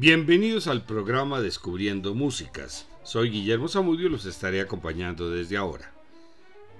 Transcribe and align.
Bienvenidos 0.00 0.68
al 0.68 0.84
programa 0.84 1.40
Descubriendo 1.40 2.14
Músicas. 2.14 2.86
Soy 3.02 3.30
Guillermo 3.30 3.66
Zamudio 3.66 4.06
y 4.06 4.10
los 4.10 4.26
estaré 4.26 4.60
acompañando 4.60 5.28
desde 5.28 5.56
ahora. 5.56 5.92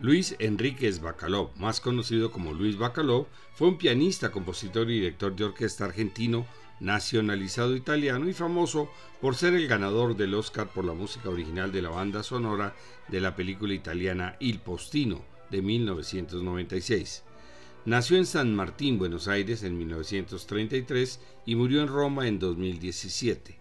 Luis 0.00 0.36
Enríquez 0.38 1.00
Bacalov, 1.00 1.50
más 1.56 1.80
conocido 1.80 2.30
como 2.30 2.52
Luis 2.52 2.78
Bacalov, 2.78 3.27
fue 3.54 3.66
un 3.66 3.77
pianista, 3.77 4.30
compositor 4.30 4.88
y 4.88 5.00
director 5.00 5.34
de 5.34 5.46
orquesta 5.46 5.86
argentino, 5.86 6.46
nacionalizado 6.78 7.74
italiano 7.74 8.28
y 8.28 8.34
famoso 8.34 8.88
por 9.20 9.34
ser 9.34 9.55
el 9.55 9.66
ganador 9.66 10.16
del 10.16 10.34
Oscar 10.34 10.69
por 10.69 10.84
la 10.84 10.92
música 10.92 11.28
original 11.28 11.73
de 11.73 11.82
la 11.82 11.91
banda 11.91 12.23
sonora 12.23 12.77
de 13.09 13.20
la 13.20 13.34
película 13.34 13.74
italiana 13.74 14.37
Il 14.38 14.60
Postino 14.60 15.24
de 15.50 15.60
1996. 15.60 17.24
Nació 17.88 18.19
en 18.19 18.27
San 18.27 18.55
Martín, 18.55 18.98
Buenos 18.98 19.28
Aires, 19.28 19.62
en 19.62 19.78
1933 19.78 21.20
y 21.46 21.55
murió 21.55 21.80
en 21.80 21.88
Roma 21.88 22.29
en 22.29 22.38
2017. 22.38 23.56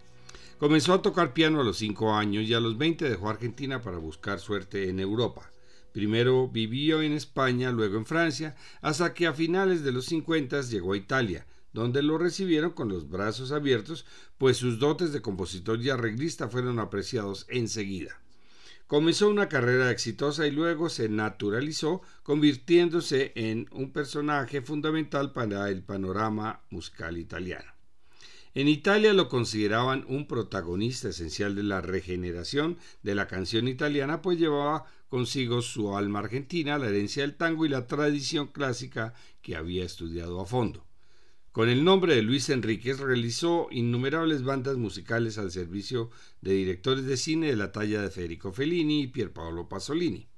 Comenzó 0.58 0.92
a 0.92 1.00
tocar 1.00 1.32
piano 1.32 1.62
a 1.62 1.64
los 1.64 1.78
5 1.78 2.12
años 2.14 2.44
y 2.44 2.52
a 2.52 2.60
los 2.60 2.76
20 2.76 3.08
dejó 3.08 3.30
Argentina 3.30 3.80
para 3.80 3.96
buscar 3.96 4.38
suerte 4.38 4.90
en 4.90 5.00
Europa. 5.00 5.50
Primero 5.92 6.46
vivió 6.46 7.00
en 7.00 7.12
España, 7.12 7.72
luego 7.72 7.96
en 7.96 8.04
Francia, 8.04 8.54
hasta 8.82 9.14
que 9.14 9.26
a 9.26 9.32
finales 9.32 9.82
de 9.82 9.92
los 9.92 10.04
50 10.04 10.60
llegó 10.60 10.92
a 10.92 10.98
Italia, 10.98 11.46
donde 11.72 12.02
lo 12.02 12.18
recibieron 12.18 12.72
con 12.72 12.90
los 12.90 13.08
brazos 13.08 13.50
abiertos, 13.50 14.04
pues 14.36 14.58
sus 14.58 14.78
dotes 14.78 15.14
de 15.14 15.22
compositor 15.22 15.80
y 15.80 15.88
arreglista 15.88 16.48
fueron 16.48 16.80
apreciados 16.80 17.46
enseguida. 17.48 18.20
Comenzó 18.88 19.28
una 19.28 19.50
carrera 19.50 19.90
exitosa 19.90 20.46
y 20.46 20.50
luego 20.50 20.88
se 20.88 21.10
naturalizó, 21.10 22.00
convirtiéndose 22.22 23.32
en 23.34 23.68
un 23.70 23.92
personaje 23.92 24.62
fundamental 24.62 25.32
para 25.32 25.68
el 25.68 25.82
panorama 25.82 26.62
musical 26.70 27.18
italiano. 27.18 27.70
En 28.54 28.66
Italia 28.66 29.12
lo 29.12 29.28
consideraban 29.28 30.06
un 30.08 30.26
protagonista 30.26 31.10
esencial 31.10 31.54
de 31.54 31.64
la 31.64 31.82
regeneración 31.82 32.78
de 33.02 33.14
la 33.14 33.26
canción 33.26 33.68
italiana, 33.68 34.22
pues 34.22 34.38
llevaba 34.38 34.86
consigo 35.10 35.60
su 35.60 35.94
alma 35.94 36.20
argentina, 36.20 36.78
la 36.78 36.88
herencia 36.88 37.24
del 37.24 37.36
tango 37.36 37.66
y 37.66 37.68
la 37.68 37.86
tradición 37.86 38.46
clásica 38.46 39.12
que 39.42 39.54
había 39.54 39.84
estudiado 39.84 40.40
a 40.40 40.46
fondo. 40.46 40.87
Con 41.52 41.68
el 41.68 41.82
nombre 41.82 42.14
de 42.14 42.22
Luis 42.22 42.50
Enríquez 42.50 43.00
realizó 43.00 43.68
innumerables 43.70 44.44
bandas 44.44 44.76
musicales 44.76 45.38
al 45.38 45.50
servicio 45.50 46.10
de 46.40 46.52
directores 46.52 47.06
de 47.06 47.16
cine 47.16 47.48
de 47.48 47.56
la 47.56 47.72
talla 47.72 48.02
de 48.02 48.10
Federico 48.10 48.52
Fellini 48.52 49.02
y 49.02 49.06
Pierpaolo 49.08 49.68
Pasolini. 49.68 50.28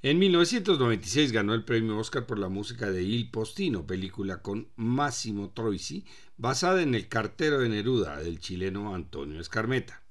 En 0.00 0.20
1996 0.20 1.32
ganó 1.32 1.54
el 1.54 1.64
premio 1.64 1.98
Oscar 1.98 2.24
por 2.24 2.38
la 2.38 2.48
música 2.48 2.88
de 2.90 3.02
Il 3.02 3.30
Postino, 3.30 3.84
película 3.84 4.42
con 4.42 4.68
Massimo 4.76 5.50
Troisi, 5.50 6.04
basada 6.36 6.82
en 6.82 6.94
El 6.94 7.08
cartero 7.08 7.58
de 7.58 7.68
Neruda 7.68 8.18
del 8.18 8.38
chileno 8.38 8.94
Antonio 8.94 9.40
Escarmeta. 9.40 10.04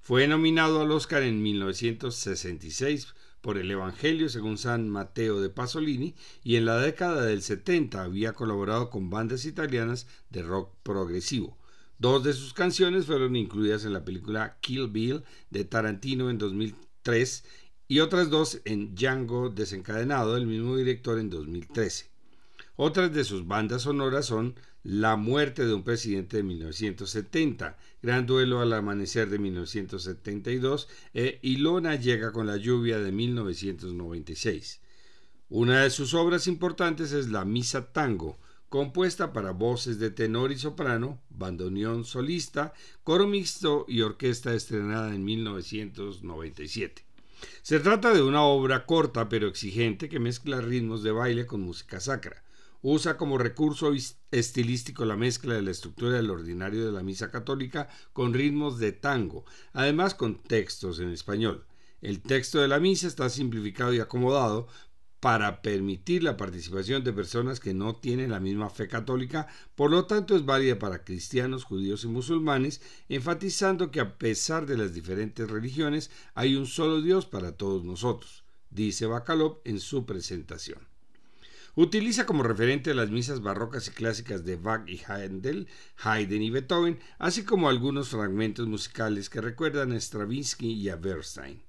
Fue 0.00 0.28
nominado 0.28 0.82
al 0.82 0.92
Oscar 0.92 1.24
en 1.24 1.42
1966 1.42 3.14
por 3.42 3.58
el 3.58 3.70
Evangelio 3.70 4.30
según 4.30 4.56
San 4.56 4.88
Mateo 4.88 5.40
de 5.40 5.50
Pasolini 5.50 6.14
y 6.42 6.56
en 6.56 6.64
la 6.64 6.78
década 6.78 7.26
del 7.26 7.42
70 7.42 8.02
había 8.02 8.32
colaborado 8.32 8.88
con 8.88 9.10
bandas 9.10 9.44
italianas 9.44 10.06
de 10.30 10.42
rock 10.42 10.70
progresivo. 10.82 11.58
Dos 11.98 12.24
de 12.24 12.32
sus 12.32 12.54
canciones 12.54 13.06
fueron 13.06 13.36
incluidas 13.36 13.84
en 13.84 13.92
la 13.92 14.04
película 14.04 14.56
Kill 14.60 14.88
Bill 14.88 15.22
de 15.50 15.64
Tarantino 15.64 16.30
en 16.30 16.38
2003 16.38 17.44
y 17.88 18.00
otras 18.00 18.30
dos 18.30 18.60
en 18.64 18.94
Django 18.94 19.50
desencadenado 19.50 20.34
del 20.34 20.46
mismo 20.46 20.76
director 20.76 21.18
en 21.18 21.28
2013. 21.28 22.10
Otras 22.76 23.12
de 23.12 23.24
sus 23.24 23.46
bandas 23.46 23.82
sonoras 23.82 24.26
son 24.26 24.54
La 24.84 25.14
muerte 25.14 25.64
de 25.64 25.74
un 25.74 25.84
presidente 25.84 26.38
de 26.38 26.42
1970, 26.42 27.78
Gran 28.02 28.26
duelo 28.26 28.60
al 28.60 28.72
amanecer 28.72 29.30
de 29.30 29.38
1972 29.38 30.88
e 31.14 31.38
Ilona 31.42 31.94
llega 31.94 32.32
con 32.32 32.48
la 32.48 32.56
lluvia 32.56 32.98
de 32.98 33.12
1996. 33.12 34.80
Una 35.50 35.84
de 35.84 35.90
sus 35.90 36.14
obras 36.14 36.48
importantes 36.48 37.12
es 37.12 37.28
La 37.28 37.44
Misa 37.44 37.92
Tango, 37.92 38.40
compuesta 38.68 39.32
para 39.32 39.52
voces 39.52 40.00
de 40.00 40.10
tenor 40.10 40.50
y 40.50 40.58
soprano, 40.58 41.22
bandoneón 41.30 42.04
solista, 42.04 42.72
coro 43.04 43.28
mixto 43.28 43.84
y 43.86 44.00
orquesta 44.00 44.52
estrenada 44.52 45.14
en 45.14 45.24
1997. 45.24 47.04
Se 47.62 47.78
trata 47.78 48.12
de 48.12 48.22
una 48.22 48.42
obra 48.42 48.84
corta 48.84 49.28
pero 49.28 49.46
exigente 49.46 50.08
que 50.08 50.18
mezcla 50.18 50.60
ritmos 50.60 51.04
de 51.04 51.12
baile 51.12 51.46
con 51.46 51.60
música 51.60 52.00
sacra 52.00 52.42
usa 52.82 53.16
como 53.16 53.38
recurso 53.38 53.92
estilístico 54.30 55.04
la 55.04 55.16
mezcla 55.16 55.54
de 55.54 55.62
la 55.62 55.70
estructura 55.70 56.16
del 56.16 56.30
ordinario 56.30 56.84
de 56.84 56.92
la 56.92 57.02
misa 57.02 57.30
católica 57.30 57.88
con 58.12 58.34
ritmos 58.34 58.78
de 58.78 58.92
tango, 58.92 59.44
además 59.72 60.14
con 60.14 60.42
textos 60.42 60.98
en 60.98 61.10
español. 61.10 61.64
El 62.00 62.20
texto 62.20 62.60
de 62.60 62.68
la 62.68 62.80
misa 62.80 63.06
está 63.06 63.30
simplificado 63.30 63.94
y 63.94 64.00
acomodado 64.00 64.66
para 65.20 65.62
permitir 65.62 66.24
la 66.24 66.36
participación 66.36 67.04
de 67.04 67.12
personas 67.12 67.60
que 67.60 67.74
no 67.74 67.94
tienen 67.94 68.32
la 68.32 68.40
misma 68.40 68.68
fe 68.70 68.88
católica, 68.88 69.46
por 69.76 69.92
lo 69.92 70.06
tanto 70.06 70.34
es 70.34 70.44
válida 70.44 70.80
para 70.80 71.04
cristianos, 71.04 71.62
judíos 71.62 72.02
y 72.02 72.08
musulmanes, 72.08 72.82
enfatizando 73.08 73.92
que 73.92 74.00
a 74.00 74.18
pesar 74.18 74.66
de 74.66 74.76
las 74.76 74.94
diferentes 74.94 75.48
religiones 75.48 76.10
hay 76.34 76.56
un 76.56 76.66
solo 76.66 77.00
Dios 77.00 77.26
para 77.26 77.52
todos 77.52 77.84
nosotros, 77.84 78.42
dice 78.70 79.06
Bacalov 79.06 79.60
en 79.64 79.78
su 79.78 80.06
presentación. 80.06 80.91
Utiliza 81.74 82.26
como 82.26 82.42
referente 82.42 82.92
las 82.92 83.10
misas 83.10 83.40
barrocas 83.40 83.88
y 83.88 83.92
clásicas 83.92 84.44
de 84.44 84.56
Bach 84.56 84.86
y 84.86 85.00
Handel, 85.06 85.68
Haydn 86.02 86.42
y 86.42 86.50
Beethoven, 86.50 86.98
así 87.18 87.44
como 87.44 87.70
algunos 87.70 88.10
fragmentos 88.10 88.66
musicales 88.66 89.30
que 89.30 89.40
recuerdan 89.40 89.92
a 89.92 89.96
Stravinsky 89.98 90.70
y 90.70 90.90
a 90.90 90.96
Bernstein. 90.96 91.62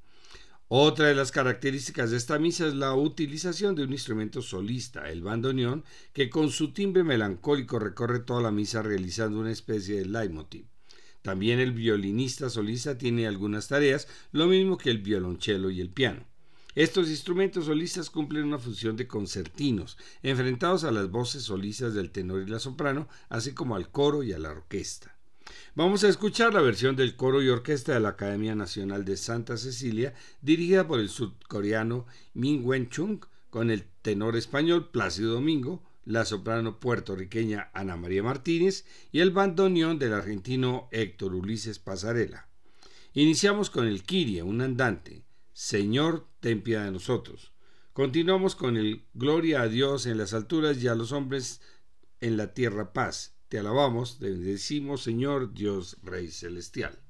Otra 0.67 1.07
de 1.07 1.15
las 1.15 1.31
características 1.31 2.11
de 2.11 2.17
esta 2.17 2.37
misa 2.37 2.67
es 2.67 2.73
la 2.73 2.93
utilización 2.95 3.75
de 3.75 3.83
un 3.83 3.93
instrumento 3.93 4.41
solista, 4.41 5.09
el 5.09 5.21
bandoneón, 5.21 5.85
que 6.11 6.29
con 6.29 6.49
su 6.49 6.73
timbre 6.73 7.05
melancólico 7.05 7.79
recorre 7.79 8.19
toda 8.19 8.41
la 8.41 8.51
misa 8.51 8.81
realizando 8.81 9.39
una 9.39 9.51
especie 9.51 9.99
de 9.99 10.05
leitmotiv. 10.05 10.65
También 11.21 11.61
el 11.61 11.71
violinista 11.71 12.49
solista 12.49 12.97
tiene 12.97 13.25
algunas 13.25 13.69
tareas, 13.69 14.09
lo 14.33 14.47
mismo 14.47 14.77
que 14.77 14.89
el 14.89 14.97
violonchelo 14.97 15.69
y 15.69 15.79
el 15.79 15.89
piano. 15.89 16.25
Estos 16.75 17.09
instrumentos 17.09 17.65
solistas 17.65 18.09
cumplen 18.09 18.45
una 18.45 18.57
función 18.57 18.95
de 18.95 19.07
concertinos, 19.07 19.97
enfrentados 20.23 20.83
a 20.83 20.91
las 20.91 21.11
voces 21.11 21.43
solistas 21.43 21.93
del 21.93 22.09
tenor 22.09 22.41
y 22.41 22.49
la 22.49 22.57
soprano, 22.59 23.07
así 23.29 23.53
como 23.53 23.75
al 23.75 23.91
coro 23.91 24.23
y 24.23 24.33
a 24.33 24.39
la 24.39 24.49
orquesta. 24.49 25.15
Vamos 25.75 26.03
a 26.03 26.07
escuchar 26.07 26.53
la 26.53 26.61
versión 26.61 26.95
del 26.95 27.15
coro 27.15 27.43
y 27.43 27.49
orquesta 27.49 27.93
de 27.93 27.99
la 27.99 28.09
Academia 28.09 28.55
Nacional 28.55 29.05
de 29.05 29.17
Santa 29.17 29.57
Cecilia, 29.57 30.15
dirigida 30.41 30.87
por 30.87 30.99
el 30.99 31.09
sudcoreano 31.09 32.07
Min 32.33 32.61
Wen 32.65 32.89
Chung, 32.89 33.23
con 33.51 33.69
el 33.69 33.83
tenor 34.01 34.35
español 34.35 34.89
Plácido 34.89 35.33
Domingo, 35.33 35.83
la 36.05 36.25
soprano 36.25 36.79
puertorriqueña 36.79 37.69
Ana 37.73 37.95
María 37.97 38.23
Martínez 38.23 38.85
y 39.11 39.19
el 39.19 39.29
bandoneón 39.29 39.99
del 39.99 40.13
argentino 40.13 40.87
Héctor 40.91 41.35
Ulises 41.35 41.77
Pasarela. 41.77 42.47
Iniciamos 43.13 43.69
con 43.69 43.85
el 43.85 44.01
Kiria, 44.01 44.43
un 44.43 44.61
andante, 44.61 45.23
Señor, 45.53 46.27
ten 46.39 46.63
piedad 46.63 46.85
de 46.85 46.91
nosotros. 46.91 47.53
Continuamos 47.93 48.55
con 48.55 48.75
el 48.75 49.05
Gloria 49.13 49.61
a 49.61 49.67
Dios 49.67 50.07
en 50.07 50.17
las 50.17 50.33
alturas 50.33 50.81
y 50.81 50.87
a 50.87 50.95
los 50.95 51.11
hombres 51.11 51.61
en 52.21 52.37
la 52.37 52.53
tierra 52.55 52.91
paz. 52.91 53.35
Te 53.49 53.59
alabamos, 53.59 54.17
te 54.17 54.33
decimos 54.33 55.03
Señor 55.03 55.53
Dios 55.53 55.97
Rey 56.01 56.29
Celestial. 56.29 57.02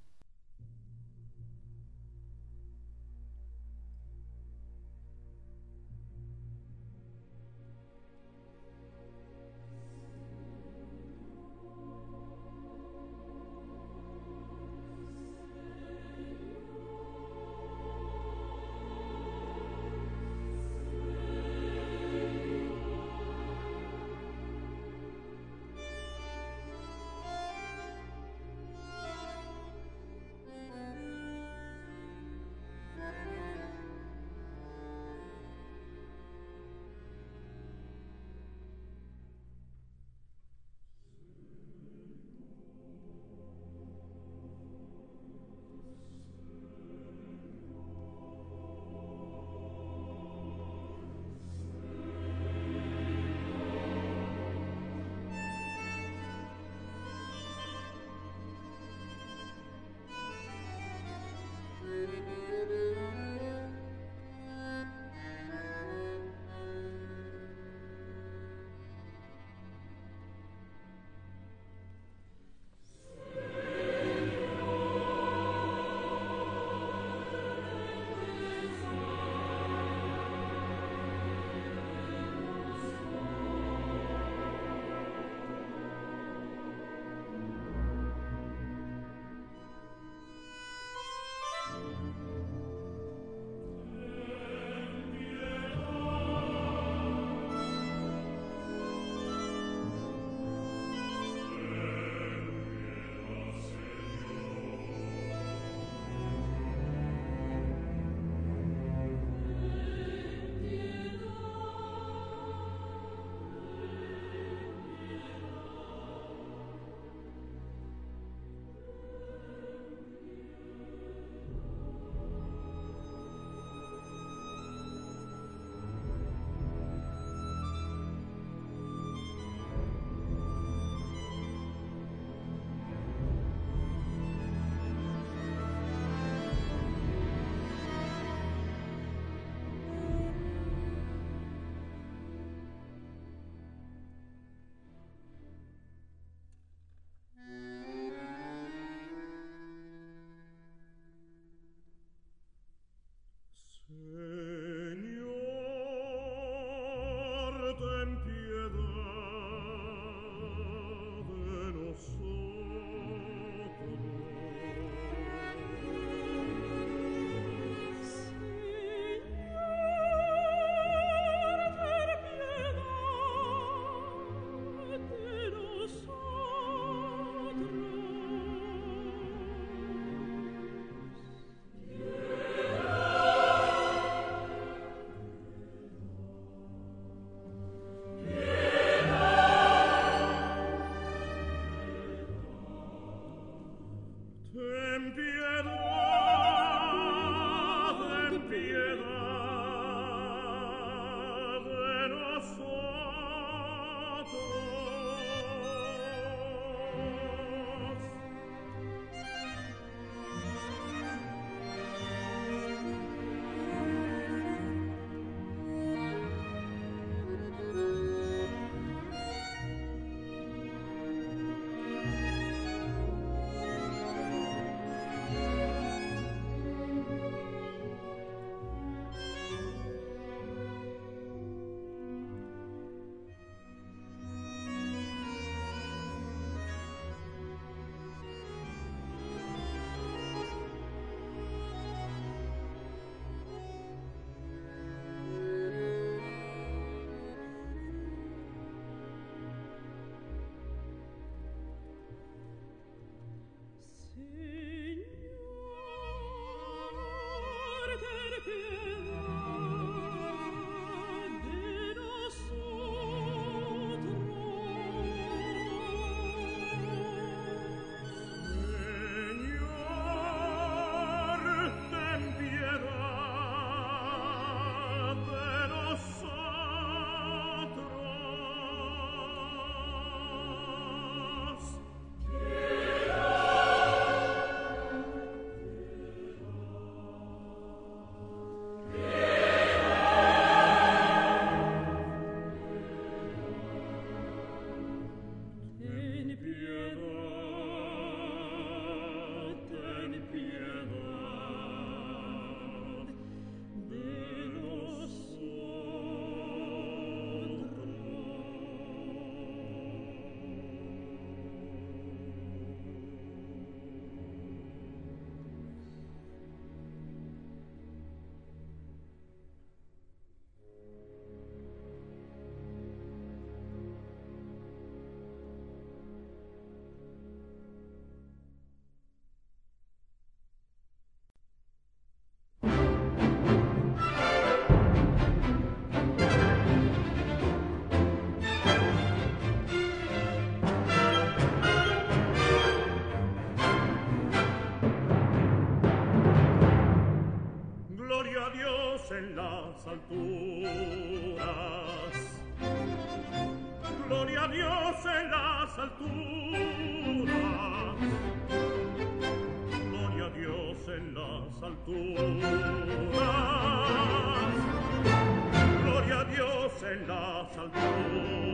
al 367.58 368.53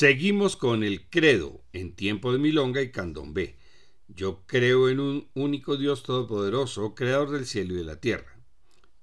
Seguimos 0.00 0.56
con 0.56 0.82
el 0.82 1.10
credo 1.10 1.62
en 1.74 1.94
tiempo 1.94 2.32
de 2.32 2.38
Milonga 2.38 2.80
y 2.80 2.90
Candombe. 2.90 3.58
Yo 4.08 4.46
creo 4.46 4.88
en 4.88 4.98
un 4.98 5.28
único 5.34 5.76
Dios 5.76 6.04
todopoderoso, 6.04 6.94
creador 6.94 7.32
del 7.32 7.44
cielo 7.44 7.74
y 7.74 7.76
de 7.76 7.84
la 7.84 8.00
tierra. 8.00 8.40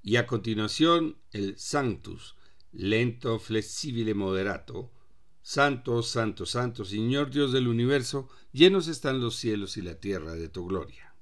Y 0.02 0.16
a 0.16 0.26
continuación 0.26 1.20
el 1.30 1.56
Sanctus, 1.60 2.36
lento, 2.72 3.38
flexible, 3.38 4.16
moderato. 4.16 4.92
Santo, 5.44 6.02
santo, 6.02 6.48
santo, 6.48 6.84
Señor 6.84 7.30
Dios 7.30 7.52
del 7.52 7.68
universo, 7.68 8.28
llenos 8.52 8.88
están 8.88 9.22
los 9.22 9.36
cielos 9.36 9.78
y 9.78 9.84
la 9.84 10.00
tierra 10.00 10.34
de 10.34 10.50
tu 10.50 10.66
gloria. 10.66 11.14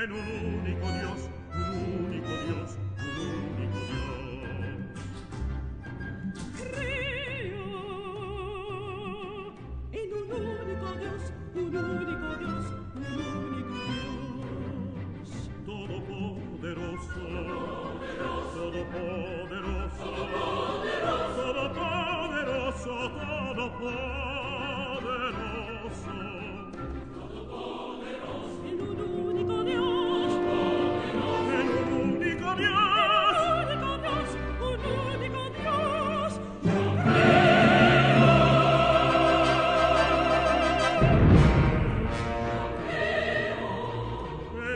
En 0.00 0.77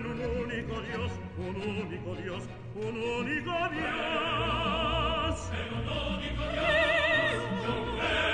en 0.02 0.10
un 0.10 0.20
único 0.20 0.80
Dios, 0.80 1.12
un 1.38 1.56
único 1.56 2.16
Dios, 2.16 2.42
un 2.74 3.02
único 3.02 3.52
Dios. 3.70 5.50
En 5.52 5.68
un 5.78 5.86
único 6.14 6.42
Dios, 6.52 7.36
yo 7.64 7.74
creo. 7.98 8.31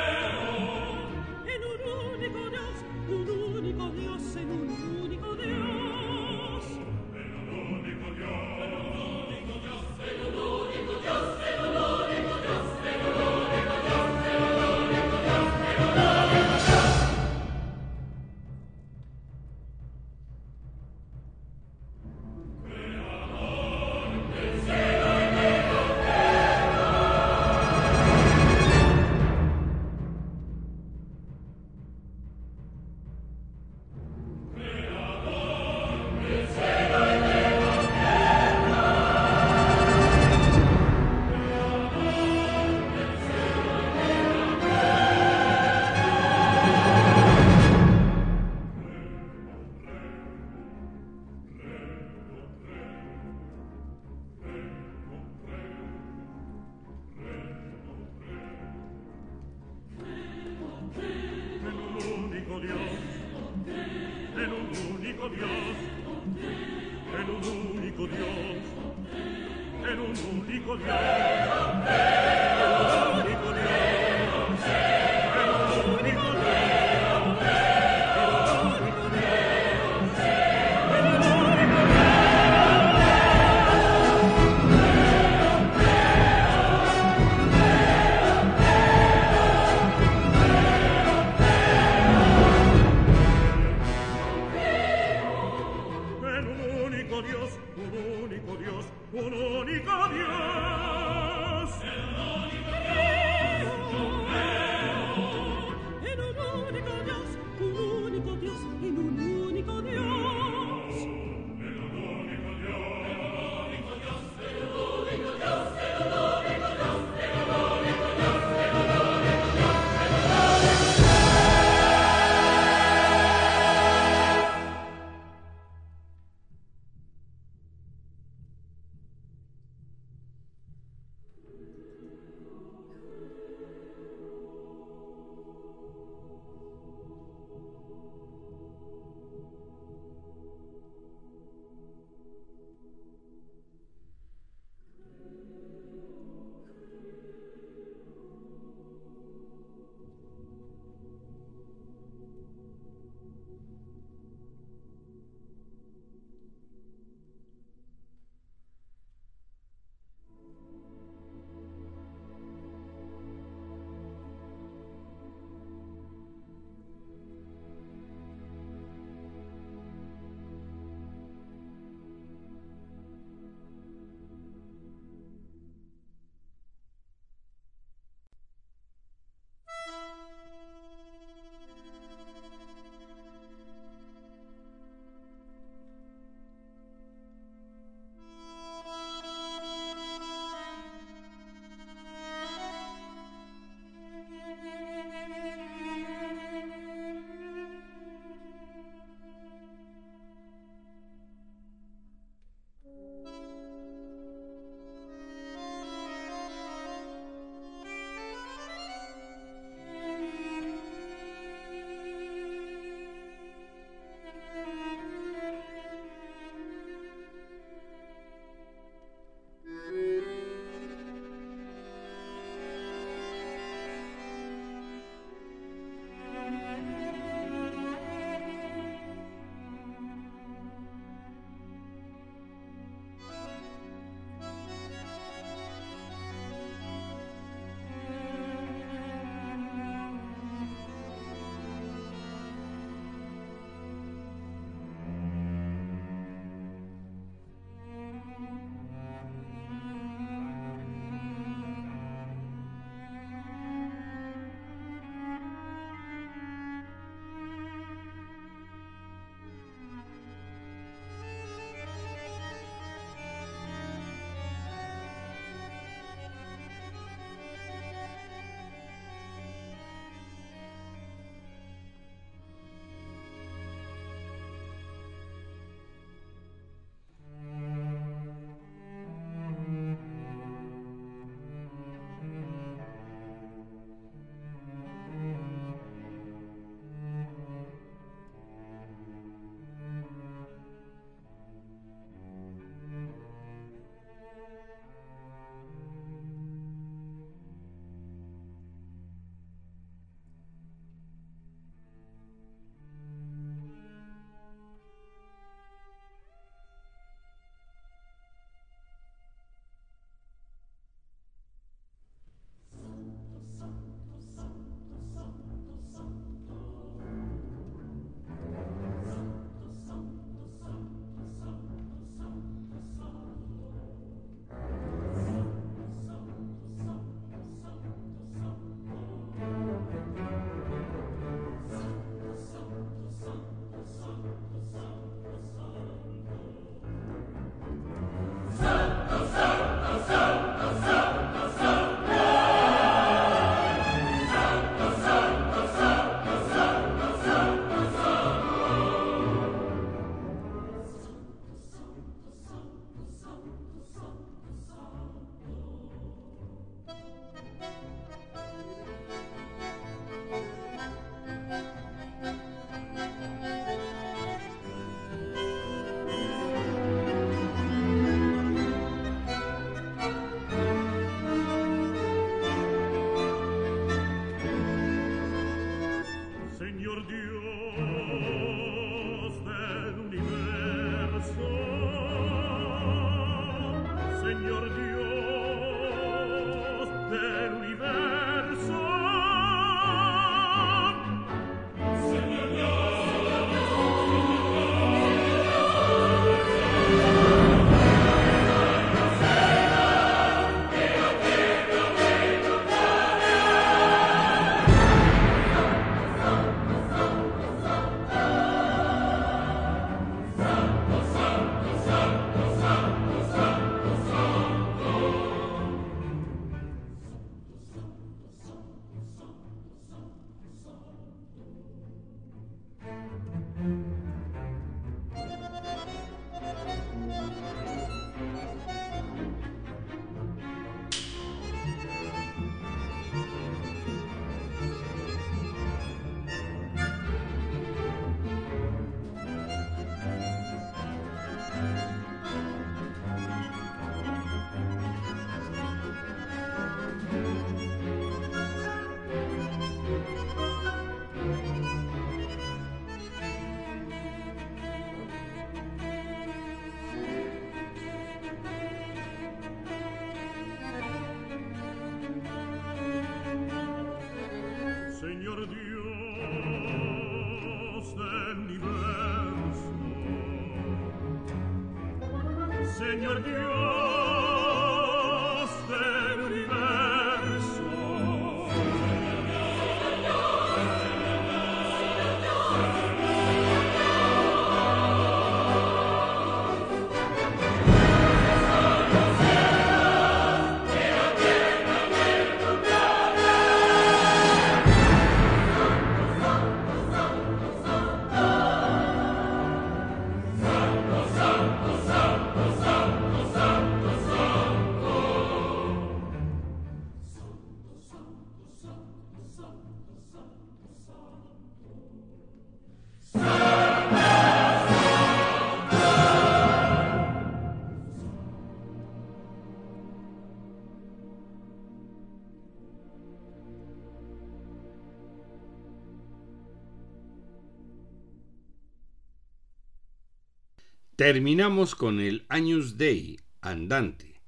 Terminamos 530.99 531.77
con 531.77 532.01
el 532.01 532.27
Años 532.29 532.77
Dei 532.77 533.21
andante. 533.41 534.21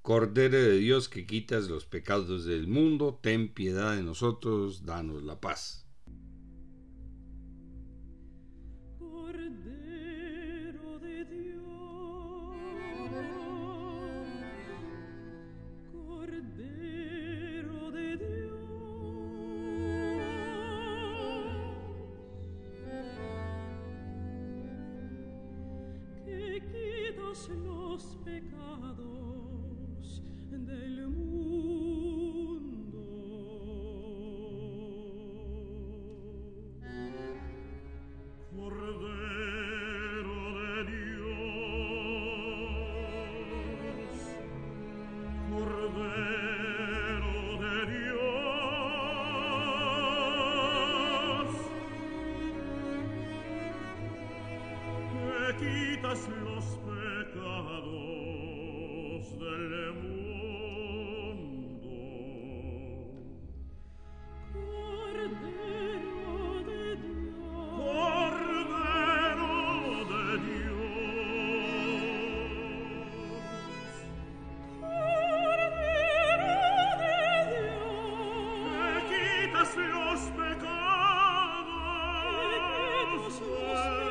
Cordero 0.00 0.58
de 0.58 0.76
Dios 0.76 1.08
que 1.08 1.26
quitas 1.26 1.68
los 1.68 1.86
pecados 1.86 2.44
del 2.44 2.68
mundo, 2.68 3.18
ten 3.20 3.52
piedad 3.52 3.96
de 3.96 4.04
nosotros, 4.04 4.86
danos 4.86 5.24
la 5.24 5.40
paz. 5.40 5.83
春。 83.36 84.03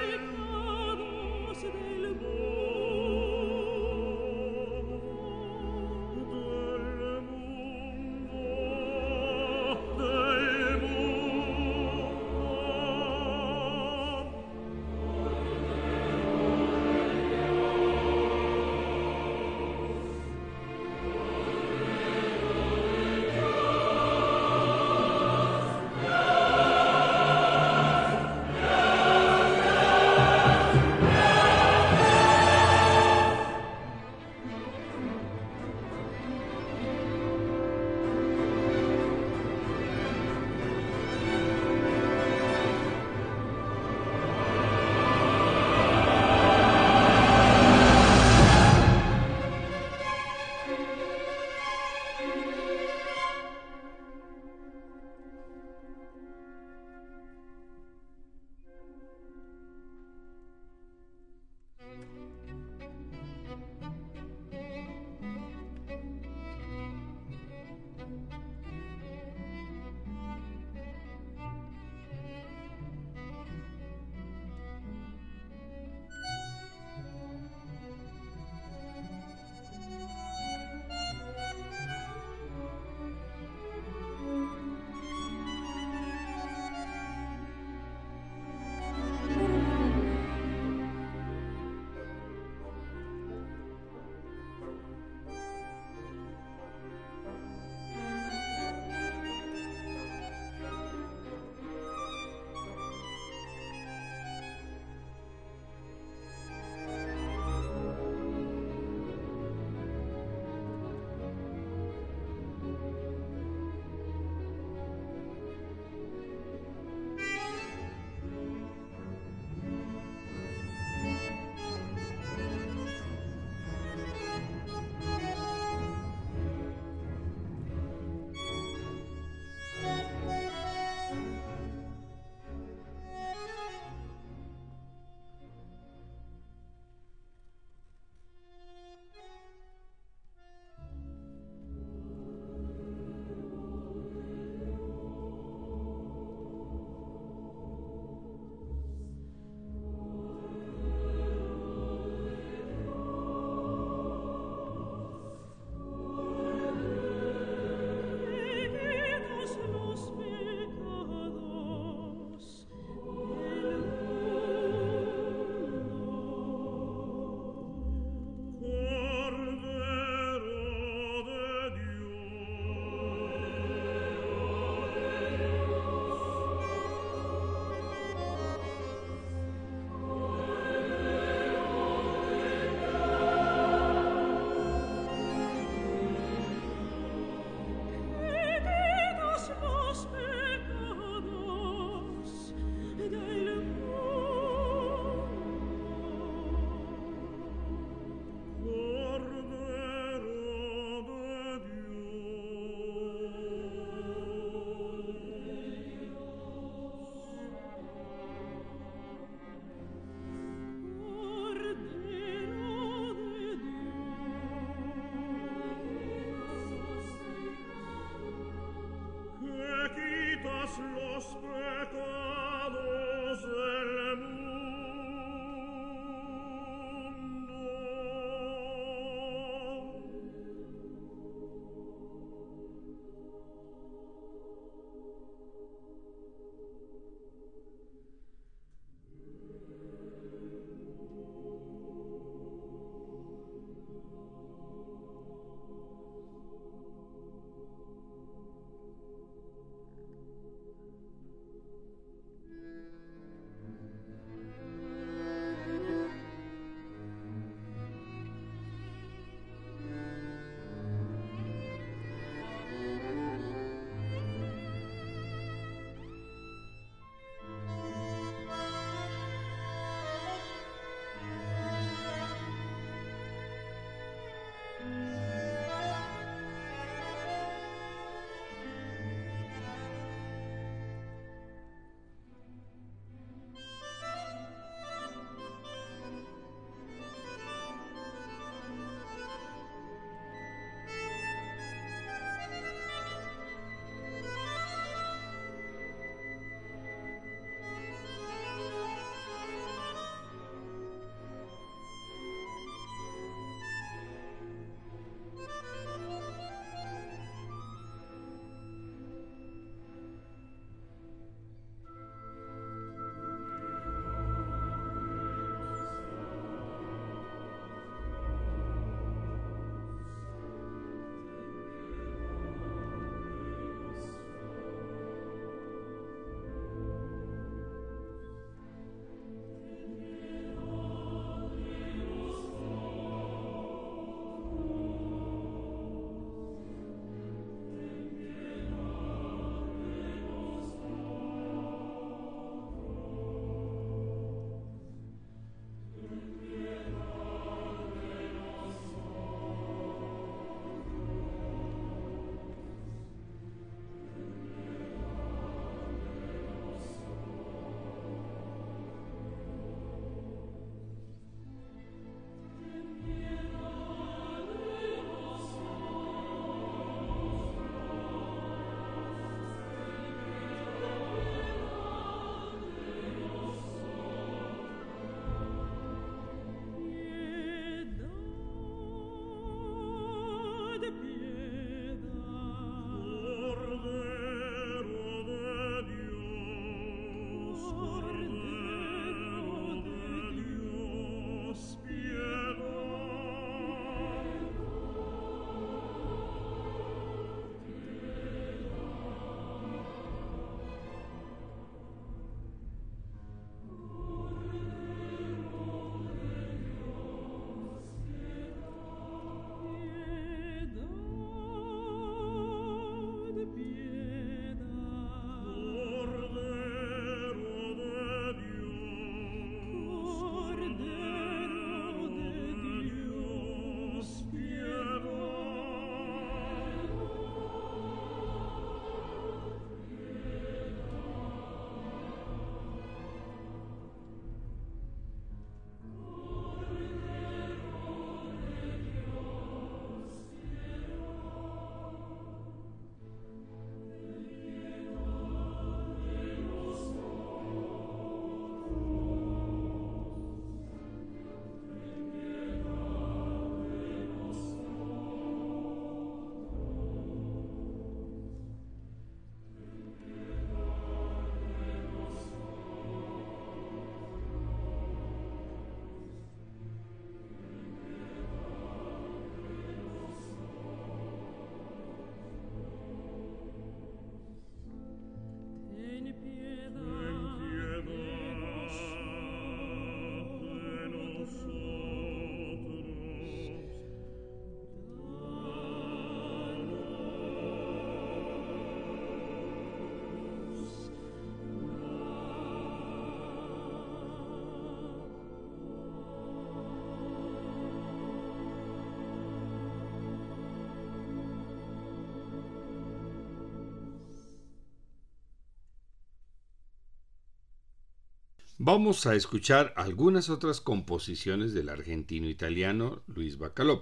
Vamos 508.65 509.05
a 509.07 509.15
escuchar 509.15 509.73
algunas 509.75 510.29
otras 510.29 510.61
composiciones 510.61 511.53
del 511.53 511.67
argentino 511.67 512.29
italiano 512.29 513.03
Luis 513.13 513.37
Bacalov. 513.37 513.81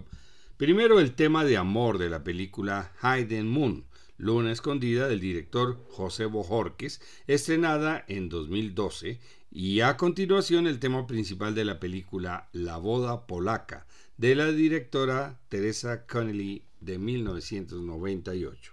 Primero 0.58 1.00
el 1.00 1.14
tema 1.14 1.46
de 1.46 1.56
amor 1.56 2.00
de 2.00 2.10
la 2.10 2.24
película 2.24 2.92
Hidden 3.04 3.48
Moon, 3.48 3.86
Luna 4.18 4.52
Escondida 4.52 5.08
del 5.08 5.20
director 5.20 5.86
José 5.92 6.26
Bojorques, 6.26 7.00
estrenada 7.28 8.04
en 8.08 8.28
2012, 8.28 9.20
y 9.52 9.82
a 9.82 9.98
continuación 9.98 10.66
el 10.66 10.80
tema 10.80 11.06
principal 11.06 11.54
de 11.54 11.66
la 11.66 11.80
película 11.80 12.50
La 12.52 12.78
Boda 12.78 13.28
Polaca, 13.28 13.86
de 14.18 14.34
la 14.34 14.48
directora 14.48 15.40
Teresa 15.50 16.08
Connelly 16.08 16.66
de 16.80 16.98
1998. 16.98 18.71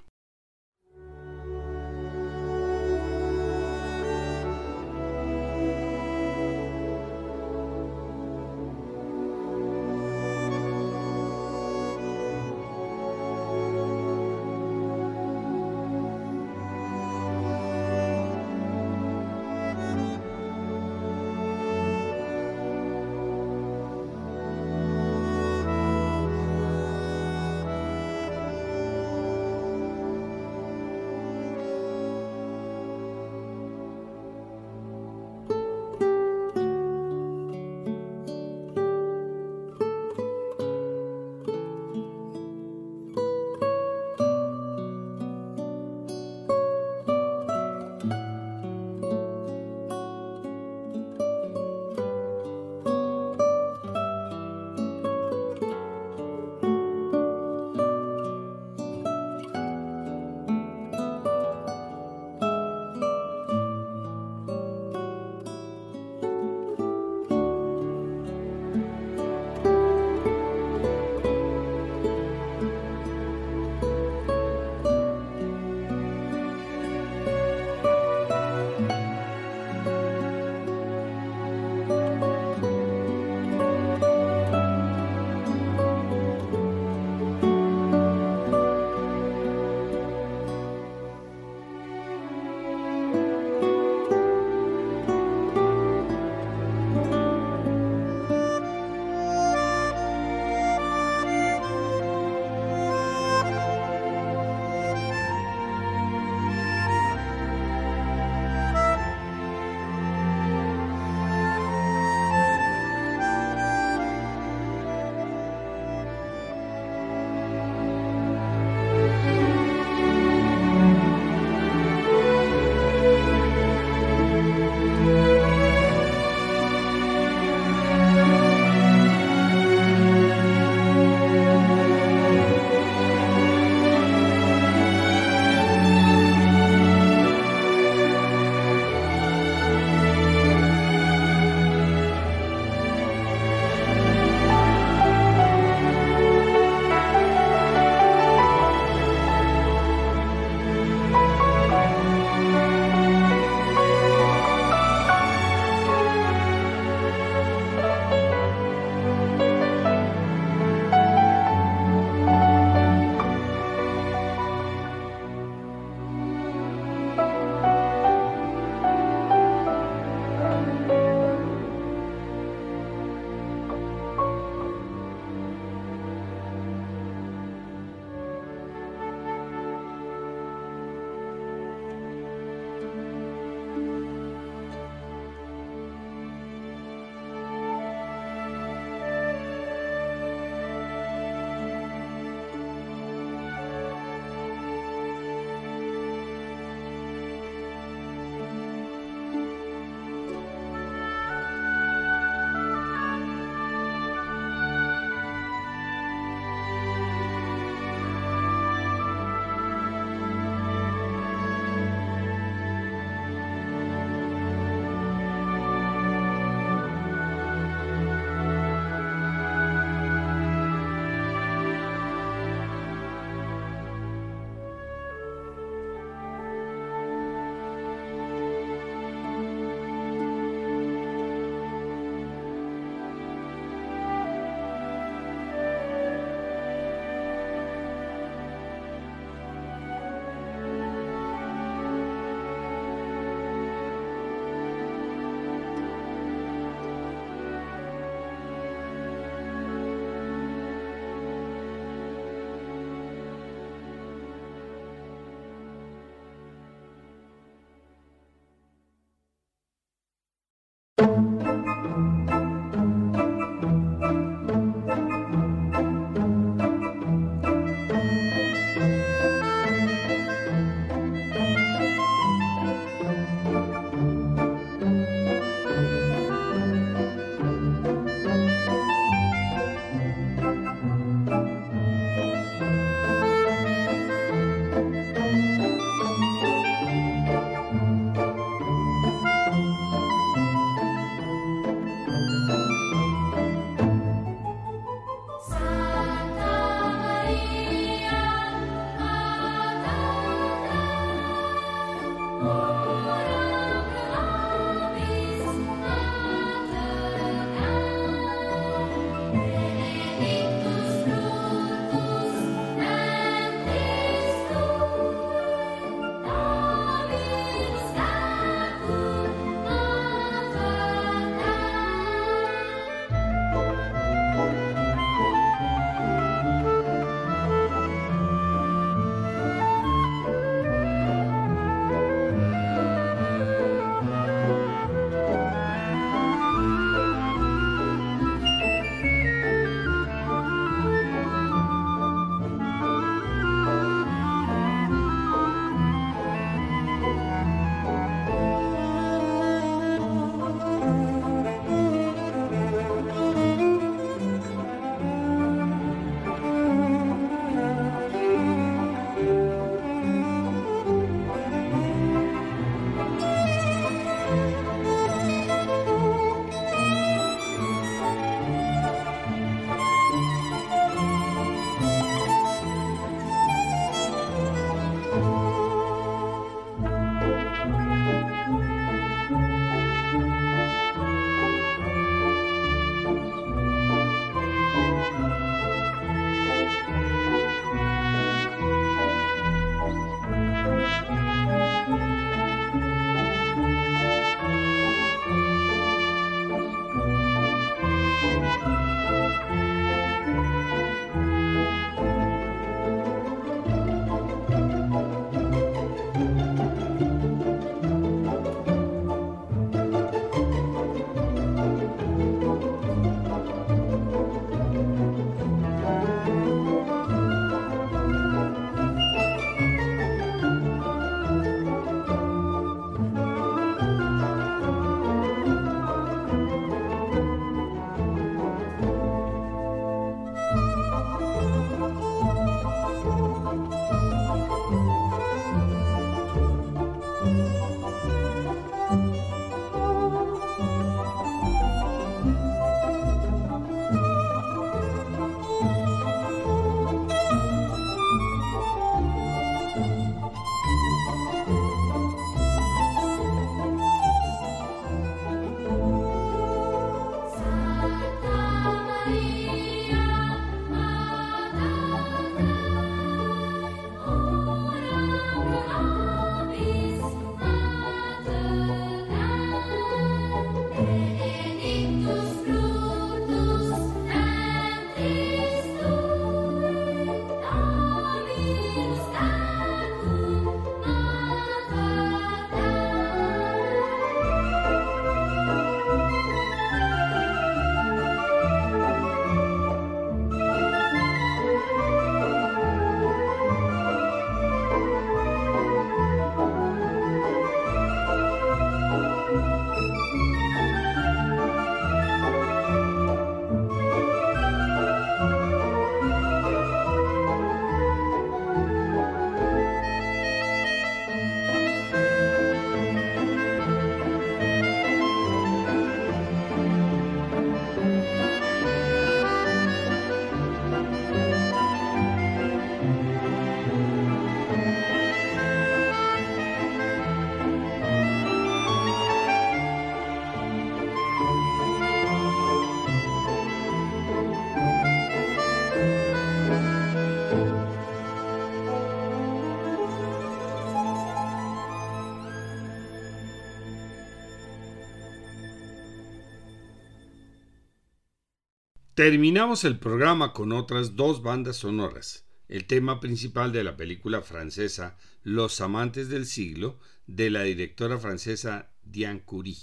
Terminamos 548.99 549.63
el 549.63 549.79
programa 549.79 550.33
con 550.33 550.51
otras 550.51 550.97
dos 550.97 551.23
bandas 551.23 551.59
sonoras. 551.59 552.27
El 552.49 552.65
tema 552.65 552.99
principal 552.99 553.53
de 553.53 553.63
la 553.63 553.77
película 553.77 554.23
francesa 554.23 554.99
Los 555.23 555.61
amantes 555.61 556.09
del 556.09 556.27
siglo, 556.27 556.81
de 557.07 557.31
la 557.31 557.45
directora 557.45 558.01
francesa 558.01 558.73
Diane 558.83 559.23
Curie, 559.23 559.55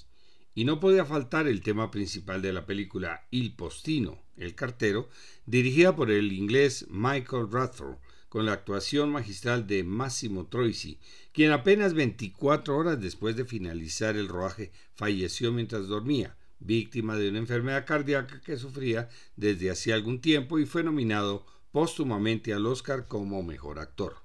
Y 0.54 0.64
no 0.64 0.80
podía 0.80 1.04
faltar 1.04 1.50
el 1.50 1.60
tema 1.60 1.92
principal 1.92 2.42
de 2.42 2.54
la 2.54 2.66
película 2.66 3.28
Il 3.30 3.54
Postino, 3.58 4.24
El 4.38 4.56
Cartero, 4.56 5.10
dirigida 5.46 5.94
por 5.98 6.12
el 6.12 6.32
inglés 6.32 6.86
Michael 6.90 7.52
Rathor, 7.52 8.00
con 8.30 8.46
la 8.46 8.54
actuación 8.54 9.10
magistral 9.10 9.68
de 9.68 9.84
Massimo 9.84 10.48
Troisi, 10.48 10.98
quien 11.34 11.52
apenas 11.52 11.94
24 11.94 12.78
horas 12.78 13.02
después 13.02 13.36
de 13.36 13.44
finalizar 13.44 14.16
el 14.16 14.30
rodaje 14.30 14.72
falleció 14.94 15.52
mientras 15.52 15.90
dormía, 15.90 16.38
víctima 16.60 17.16
de 17.18 17.30
una 17.30 17.40
enfermedad 17.40 17.86
cardíaca 17.86 18.42
que 18.42 18.58
sufría 18.58 19.10
desde 19.36 19.72
hacía 19.72 19.96
algún 19.96 20.22
tiempo 20.22 20.60
y 20.60 20.66
fue 20.66 20.84
nominado 20.84 21.46
póstumamente 21.72 22.54
al 22.54 22.66
Oscar 22.66 23.08
como 23.08 23.44
mejor 23.44 23.80
actor. 23.80 24.25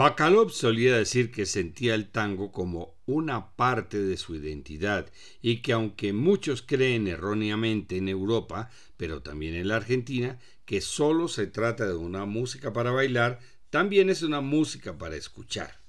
Bacalov 0.00 0.50
solía 0.50 0.96
decir 0.96 1.30
que 1.30 1.44
sentía 1.44 1.94
el 1.94 2.08
tango 2.08 2.52
como 2.52 2.94
una 3.04 3.54
parte 3.54 3.98
de 3.98 4.16
su 4.16 4.34
identidad 4.34 5.12
y 5.42 5.60
que 5.60 5.74
aunque 5.74 6.14
muchos 6.14 6.62
creen 6.62 7.06
erróneamente 7.06 7.98
en 7.98 8.08
Europa, 8.08 8.70
pero 8.96 9.20
también 9.20 9.54
en 9.54 9.68
la 9.68 9.76
Argentina, 9.76 10.38
que 10.64 10.80
solo 10.80 11.28
se 11.28 11.46
trata 11.48 11.86
de 11.86 11.96
una 11.96 12.24
música 12.24 12.72
para 12.72 12.92
bailar, 12.92 13.40
también 13.68 14.08
es 14.08 14.22
una 14.22 14.40
música 14.40 14.96
para 14.96 15.16
escuchar. 15.16 15.82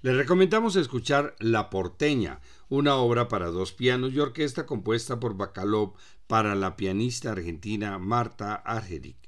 Les 0.00 0.16
recomendamos 0.16 0.74
escuchar 0.74 1.36
La 1.38 1.70
Porteña, 1.70 2.40
una 2.68 2.96
obra 2.96 3.28
para 3.28 3.46
dos 3.46 3.70
pianos 3.70 4.12
y 4.12 4.18
orquesta 4.18 4.66
compuesta 4.66 5.20
por 5.20 5.36
Bacalov 5.36 5.94
para 6.26 6.56
la 6.56 6.74
pianista 6.74 7.30
argentina 7.30 7.96
Marta 8.00 8.56
Argerich 8.56 9.21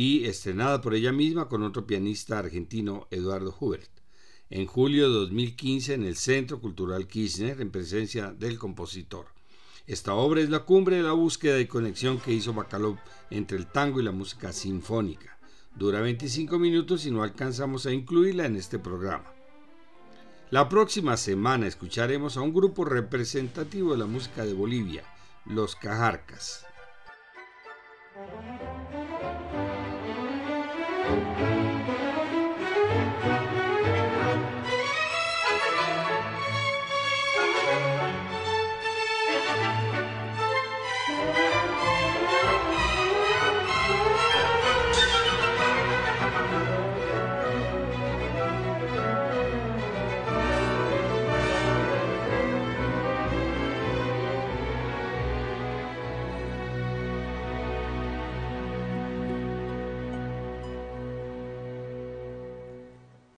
y 0.00 0.26
estrenada 0.26 0.80
por 0.80 0.94
ella 0.94 1.10
misma 1.10 1.48
con 1.48 1.64
otro 1.64 1.84
pianista 1.84 2.38
argentino, 2.38 3.08
Eduardo 3.10 3.52
Hubert, 3.58 3.90
en 4.48 4.64
julio 4.66 5.08
de 5.08 5.18
2015 5.18 5.94
en 5.94 6.04
el 6.04 6.14
Centro 6.14 6.60
Cultural 6.60 7.08
Kirchner 7.08 7.60
en 7.60 7.72
presencia 7.72 8.30
del 8.30 8.60
compositor. 8.60 9.26
Esta 9.88 10.14
obra 10.14 10.40
es 10.40 10.50
la 10.50 10.60
cumbre 10.60 10.98
de 10.98 11.02
la 11.02 11.14
búsqueda 11.14 11.58
y 11.58 11.66
conexión 11.66 12.20
que 12.20 12.32
hizo 12.32 12.54
Bacalov 12.54 12.96
entre 13.30 13.58
el 13.58 13.66
tango 13.66 13.98
y 13.98 14.04
la 14.04 14.12
música 14.12 14.52
sinfónica. 14.52 15.36
Dura 15.74 16.00
25 16.00 16.60
minutos 16.60 17.04
y 17.04 17.10
no 17.10 17.24
alcanzamos 17.24 17.84
a 17.86 17.92
incluirla 17.92 18.46
en 18.46 18.54
este 18.54 18.78
programa. 18.78 19.34
La 20.52 20.68
próxima 20.68 21.16
semana 21.16 21.66
escucharemos 21.66 22.36
a 22.36 22.42
un 22.42 22.54
grupo 22.54 22.84
representativo 22.84 23.90
de 23.90 23.98
la 23.98 24.06
música 24.06 24.46
de 24.46 24.52
Bolivia, 24.52 25.02
los 25.44 25.74
Cajarcas. 25.74 26.64
Thank 31.08 31.38
you. 33.52 33.57